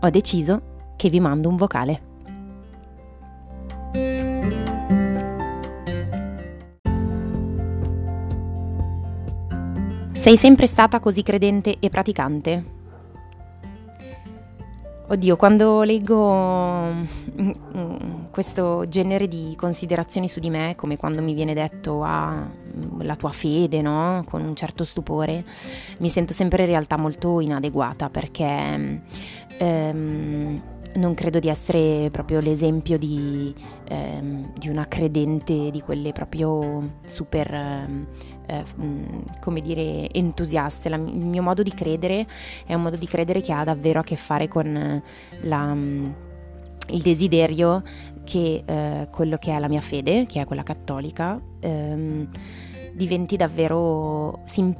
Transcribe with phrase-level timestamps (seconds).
[0.00, 2.00] ho deciso che vi mando un vocale.
[10.12, 12.74] Sei sempre stata così credente e praticante?
[15.08, 21.32] Oddio, quando leggo mm, mm, questo genere di considerazioni su di me, come quando mi
[21.32, 24.24] viene detto ah, mm, la tua fede, no?
[24.28, 25.44] Con un certo stupore,
[25.98, 29.02] mi sento sempre in realtà molto inadeguata perché
[29.58, 30.62] ehm,
[30.96, 33.54] non credo di essere proprio l'esempio di,
[33.88, 38.06] ehm, di, una credente di quelle proprio super, ehm,
[38.46, 38.64] eh,
[39.40, 40.88] come dire, entusiaste.
[40.88, 42.26] La, il mio modo di credere
[42.64, 45.02] è un modo di credere che ha davvero a che fare con
[45.42, 45.76] la,
[46.88, 47.82] il desiderio
[48.24, 52.28] che eh, quello che è la mia fede, che è quella cattolica, ehm,
[52.92, 54.74] diventi davvero, si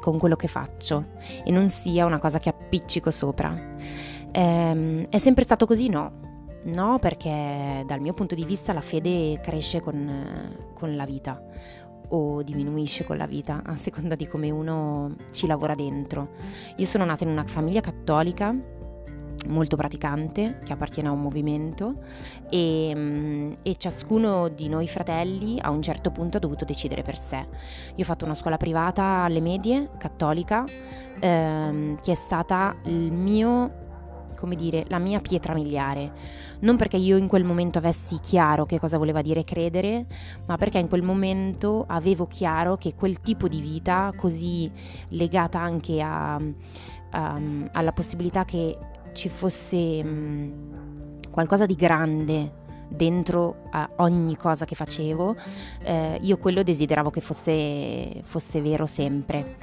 [0.00, 1.06] con quello che faccio
[1.44, 4.14] e non sia una cosa che appiccico sopra.
[4.36, 5.88] Ehm, è sempre stato così?
[5.88, 6.24] No.
[6.64, 11.40] No, perché dal mio punto di vista la fede cresce con, con la vita
[12.08, 16.30] o diminuisce con la vita, a seconda di come uno ci lavora dentro.
[16.76, 18.54] Io sono nata in una famiglia cattolica
[19.46, 21.98] molto praticante che appartiene a un movimento
[22.50, 27.46] e, e, ciascuno di noi fratelli a un certo punto ha dovuto decidere per sé.
[27.94, 30.64] Io ho fatto una scuola privata alle medie, cattolica,
[31.20, 33.84] ehm, che è stata il mio
[34.36, 36.12] come dire, la mia pietra miliare.
[36.60, 40.06] Non perché io in quel momento avessi chiaro che cosa voleva dire credere,
[40.46, 44.70] ma perché in quel momento avevo chiaro che quel tipo di vita, così
[45.08, 47.40] legata anche a, a,
[47.72, 48.78] alla possibilità che
[49.12, 55.36] ci fosse um, qualcosa di grande dentro a ogni cosa che facevo,
[55.82, 59.56] eh, io quello desideravo che fosse, fosse vero sempre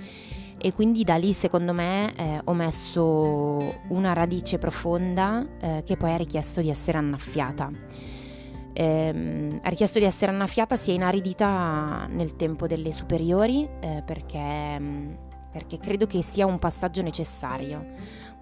[0.66, 6.14] e quindi da lì secondo me eh, ho messo una radice profonda eh, che poi
[6.14, 7.70] ha richiesto di essere annaffiata.
[8.72, 14.82] Eh, ha richiesto di essere annaffiata, si è inaridita nel tempo delle superiori eh, perché,
[15.52, 17.86] perché credo che sia un passaggio necessario,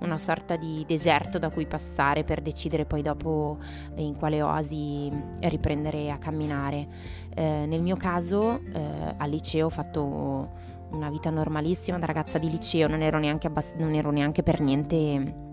[0.01, 3.57] una sorta di deserto da cui passare per decidere poi dopo
[3.95, 6.87] in quale oasi riprendere a camminare.
[7.33, 12.49] Eh, nel mio caso eh, al liceo ho fatto una vita normalissima da ragazza di
[12.49, 15.49] liceo, non ero neanche, abbast- non ero neanche per niente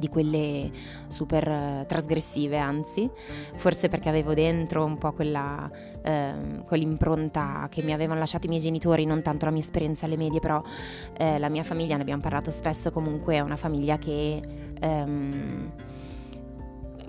[0.00, 0.70] di quelle
[1.08, 3.08] super uh, trasgressive, anzi,
[3.56, 8.62] forse perché avevo dentro un po' quella, uh, quell'impronta che mi avevano lasciato i miei
[8.62, 12.22] genitori, non tanto la mia esperienza alle medie, però uh, la mia famiglia, ne abbiamo
[12.22, 14.40] parlato spesso, comunque è una famiglia che
[14.80, 15.70] um,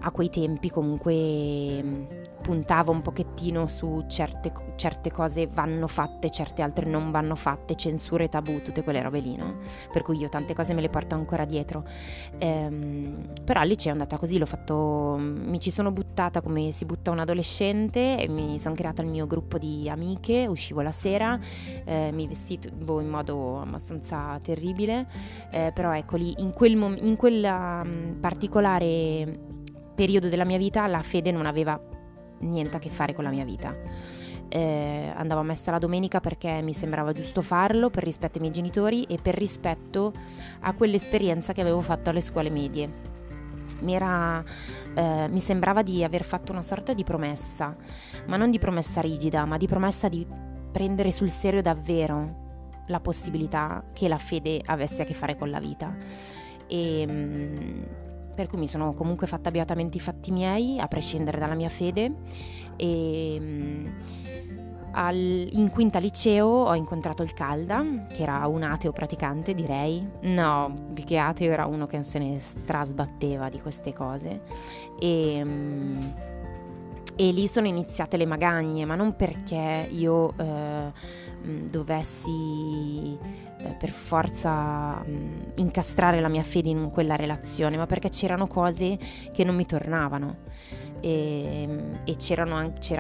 [0.02, 6.86] a quei tempi comunque puntava un pochettino su certe, certe, cose vanno fatte, certe altre
[6.86, 9.60] non vanno fatte, censure, tabù, tutte quelle robe lì, no?
[9.92, 11.86] Per cui io tante cose me le porto ancora dietro.
[12.40, 17.12] Ehm, però al liceo è andata così, fatto, mi ci sono buttata come si butta
[17.12, 21.40] un adolescente e mi sono creata il mio gruppo di amiche, uscivo la sera,
[21.86, 25.08] eh, mi vestivo in modo abbastanza terribile,
[25.52, 29.40] eh, però ecco lì, in quel, mom- in quel um, particolare
[29.94, 31.80] periodo della mia vita la fede non aveva
[32.42, 33.76] niente a che fare con la mia vita.
[34.48, 38.54] Eh, andavo a messa la domenica perché mi sembrava giusto farlo per rispetto ai miei
[38.54, 40.12] genitori e per rispetto
[40.60, 43.10] a quell'esperienza che avevo fatto alle scuole medie.
[43.80, 44.44] Mi, era,
[44.94, 47.76] eh, mi sembrava di aver fatto una sorta di promessa,
[48.28, 50.28] ma non di promessa rigida, ma di promessa di
[50.72, 52.40] prendere sul serio davvero
[52.88, 55.96] la possibilità che la fede avesse a che fare con la vita.
[56.68, 57.84] E, mm,
[58.36, 62.14] per cui mi sono comunque fatta beatamente i fatti miei, a prescindere dalla mia fede.
[62.76, 63.88] E, mm,
[64.94, 70.06] al, in quinta liceo ho incontrato il Calda, che era un ateo praticante, direi.
[70.22, 74.42] No, più che ateo era uno che se ne strasbatteva di queste cose.
[75.00, 76.02] E, mm,
[77.22, 80.92] e lì sono iniziate le magagne, ma non perché io eh,
[81.46, 83.16] mm, dovessi
[83.60, 88.48] eh, per forza mh, mm, incastrare la mia fede in quella relazione, ma perché c'erano
[88.48, 88.98] cose
[89.32, 90.38] che non mi tornavano.
[91.04, 91.68] e,
[92.06, 92.44] e c'era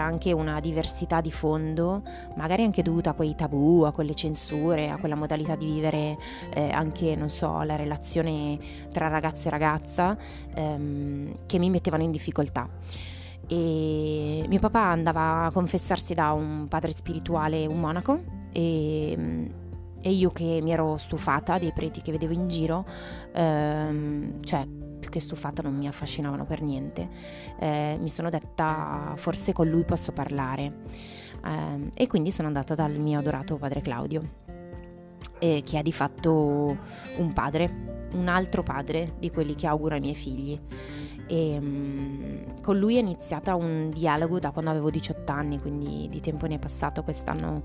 [0.03, 2.03] anche una diversità di fondo,
[2.35, 6.17] magari anche dovuta a quei tabù, a quelle censure, a quella modalità di vivere
[6.53, 8.59] eh, anche, non so, la relazione
[8.91, 10.15] tra ragazzo e ragazza
[10.53, 12.69] ehm, che mi mettevano in difficoltà.
[13.47, 18.21] E mio papà andava a confessarsi da un padre spirituale, un monaco,
[18.51, 19.51] e,
[20.01, 22.85] e io che mi ero stufata dei preti che vedevo in giro,
[23.33, 24.65] ehm, cioè
[25.01, 27.09] più che stufata non mi affascinavano per niente,
[27.59, 30.73] eh, mi sono detta forse con lui posso parlare
[31.43, 34.21] eh, e quindi sono andata dal mio adorato padre Claudio,
[35.39, 36.77] eh, che è di fatto
[37.17, 40.59] un padre, un altro padre di quelli che auguro ai miei figli.
[41.31, 46.19] E, um, con lui è iniziata un dialogo da quando avevo 18 anni, quindi di
[46.19, 47.63] tempo ne è passato, quest'anno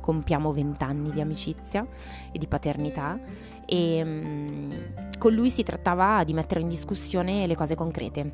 [0.00, 1.86] compiamo 20 anni di amicizia
[2.30, 3.18] e di paternità
[3.64, 4.70] e um,
[5.18, 8.32] con lui si trattava di mettere in discussione le cose concrete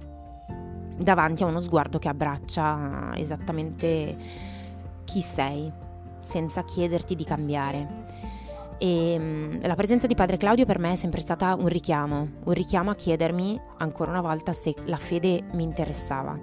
[0.99, 4.17] davanti a uno sguardo che abbraccia esattamente
[5.05, 5.71] chi sei
[6.19, 8.02] senza chiederti di cambiare.
[8.83, 12.53] E um, la presenza di padre Claudio per me è sempre stata un richiamo, un
[12.53, 16.37] richiamo a chiedermi ancora una volta se la fede mi interessava,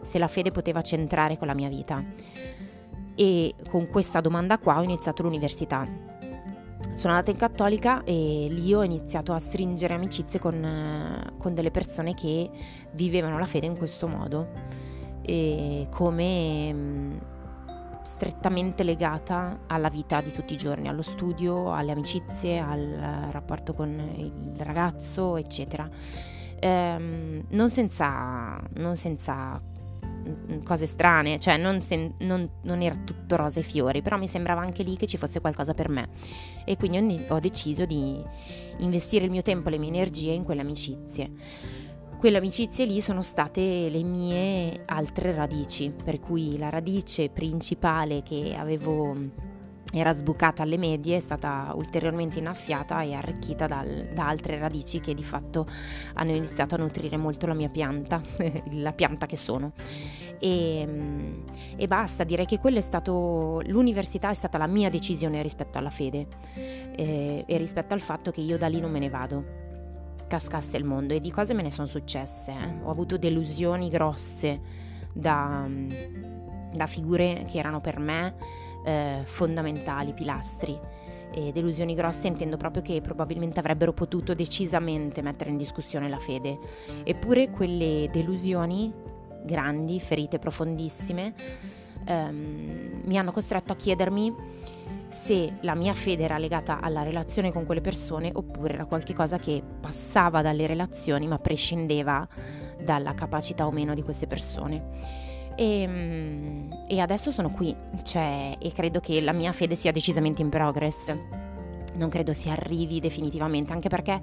[0.00, 2.00] se la fede poteva centrare con la mia vita
[3.16, 5.84] e con questa domanda qua ho iniziato l'università.
[6.94, 12.14] Sono andata in cattolica e lì ho iniziato a stringere amicizie con, con delle persone
[12.14, 12.48] che
[12.92, 14.46] vivevano la fede in questo modo,
[15.22, 17.10] e come mm,
[18.02, 23.88] strettamente legata alla vita di tutti i giorni, allo studio, alle amicizie, al rapporto con
[24.16, 25.88] il ragazzo, eccetera.
[26.58, 29.60] Ehm, non, senza, non senza
[30.20, 34.28] Mm, cose strane, cioè non, sen- non, non, era tutto rose e fiori, però mi
[34.28, 36.10] sembrava anche lì che ci fosse qualcosa per me
[36.64, 38.22] e quindi ho deciso di
[38.78, 41.30] investire il mio tempo e le mie energie in quelle amicizie.
[42.20, 48.54] Quelle amicizie lì sono state le mie altre radici, per cui la radice principale che
[48.58, 49.16] avevo
[49.90, 55.14] era sbucata alle medie, è stata ulteriormente innaffiata e arricchita dal, da altre radici che
[55.14, 55.66] di fatto
[56.12, 58.20] hanno iniziato a nutrire molto la mia pianta,
[58.72, 59.72] la pianta che sono.
[60.38, 60.86] E,
[61.74, 65.88] e, basta, direi che quello è stato, l'università è stata la mia decisione rispetto alla
[65.88, 66.26] fede
[66.94, 69.68] e, e rispetto al fatto che io da lì non me ne vado
[70.30, 72.52] cascasse il mondo e di cose me ne sono successe.
[72.52, 72.84] Eh.
[72.84, 74.60] Ho avuto delusioni grosse
[75.12, 75.68] da,
[76.72, 78.34] da figure che erano per me
[78.84, 80.78] eh, fondamentali, pilastri.
[81.32, 86.58] E delusioni grosse intendo proprio che probabilmente avrebbero potuto decisamente mettere in discussione la fede.
[87.02, 88.92] Eppure quelle delusioni
[89.42, 91.34] grandi, ferite profondissime,
[92.04, 94.34] ehm, mi hanno costretto a chiedermi
[95.10, 99.62] se la mia fede era legata alla relazione con quelle persone oppure era qualcosa che
[99.80, 102.26] passava dalle relazioni ma prescindeva
[102.82, 105.28] dalla capacità o meno di queste persone.
[105.56, 110.42] E, ehm, e adesso sono qui, cioè, e credo che la mia fede sia decisamente
[110.42, 111.14] in progress.
[111.94, 114.20] Non credo si arrivi definitivamente, anche perché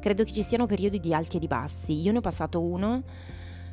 [0.00, 2.00] credo che ci siano periodi di alti e di bassi.
[2.00, 3.02] Io ne ho passato uno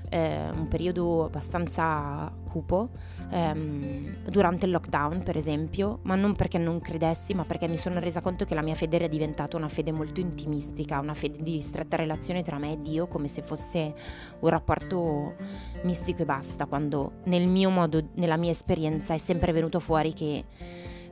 [0.09, 2.89] eh, un periodo abbastanza cupo
[3.29, 7.99] ehm, durante il lockdown per esempio, ma non perché non credessi, ma perché mi sono
[7.99, 11.61] resa conto che la mia fede era diventata una fede molto intimistica, una fede di
[11.61, 13.93] stretta relazione tra me e Dio, come se fosse
[14.39, 15.35] un rapporto
[15.83, 20.45] mistico e basta, quando nel mio modo, nella mia esperienza è sempre venuto fuori che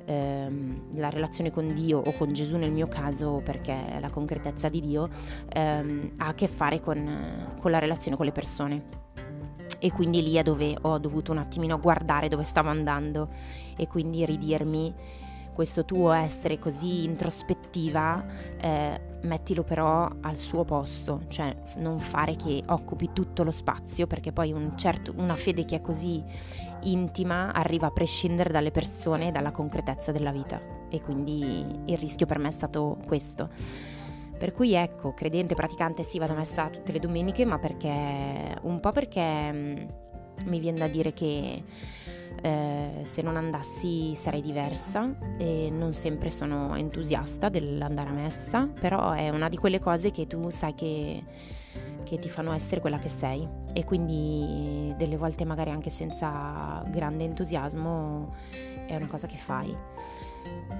[0.06, 4.69] ehm, la relazione con Dio o con Gesù nel mio caso, perché è la concretezza
[4.69, 5.10] di Dio,
[5.50, 9.03] ehm, ha a che fare con, con la relazione con le persone.
[9.79, 13.29] E quindi lì è dove ho dovuto un attimino guardare dove stavo andando
[13.75, 14.94] e quindi ridirmi
[15.55, 18.25] questo tuo essere così introspettiva,
[18.59, 24.33] eh, mettilo però al suo posto, cioè non fare che occupi tutto lo spazio, perché
[24.33, 26.21] poi un certo, una fede che è così
[26.81, 32.25] intima arriva a prescindere dalle persone e dalla concretezza della vita e quindi il rischio
[32.25, 33.50] per me è stato questo.
[34.38, 38.81] Per cui ecco, credente, praticante, sì, vado a messa tutte le domeniche, ma perché un
[38.81, 41.63] po' perché mh, mm, mi viene da dire che
[42.41, 42.64] eh,
[43.05, 49.29] se non andassi sarei diversa e non sempre sono entusiasta dell'andare a messa, però è
[49.29, 51.24] una di quelle cose che tu sai che,
[52.03, 57.24] che ti fanno essere quella che sei e quindi delle volte magari anche senza grande
[57.24, 58.33] entusiasmo
[58.88, 59.75] è una cosa che fai.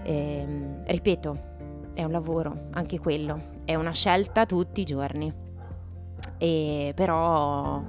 [0.04, 1.54] E, ehm, ripeto,
[1.94, 5.34] è un lavoro, anche quello, è una scelta tutti i giorni.
[6.38, 7.84] E però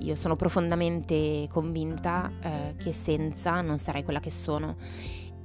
[0.00, 4.76] io sono profondamente convinta eh, che senza non sarei quella che sono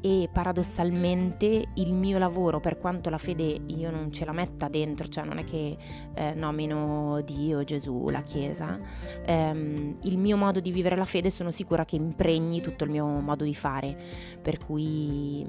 [0.02, 5.08] e paradossalmente il mio lavoro, per quanto la fede io non ce la metta dentro,
[5.08, 5.78] cioè non è che
[6.16, 8.80] eh, nomino Dio, Gesù, la Chiesa,
[9.24, 13.06] ehm, il mio modo di vivere la fede sono sicura che impregni tutto il mio
[13.06, 13.96] modo di fare,
[14.42, 15.46] per cui,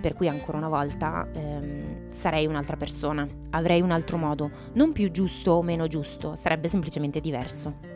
[0.00, 5.12] per cui ancora una volta ehm, sarei un'altra persona, avrei un altro modo, non più
[5.12, 7.95] giusto o meno giusto, sarebbe semplicemente diverso.